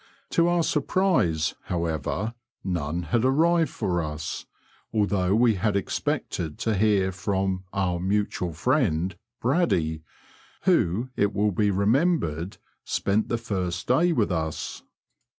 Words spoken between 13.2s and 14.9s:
the first day with us.